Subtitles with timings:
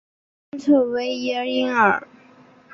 [0.49, 2.07] 丰特维耶伊尔。